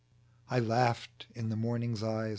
I 0.49 0.57
laughed 0.59 1.27
in 1.35 1.49
the 1.49 1.55
morning's 1.55 2.01
eyes. 2.01 2.29